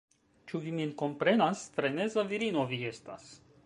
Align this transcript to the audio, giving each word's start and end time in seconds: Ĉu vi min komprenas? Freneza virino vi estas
Ĉu 0.51 0.61
vi 0.63 0.73
min 0.77 0.93
komprenas? 1.03 1.63
Freneza 1.79 2.27
virino 2.35 2.69
vi 2.75 2.85
estas 2.95 3.33